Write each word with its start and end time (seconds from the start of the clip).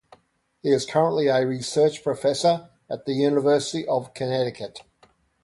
He 0.63 0.69
is 0.69 0.87
currently 0.87 1.27
a 1.27 1.45
research 1.45 2.01
professor 2.03 2.71
at 2.89 3.07
University 3.07 3.87
of 3.87 4.15
Connecticut. 4.15 4.81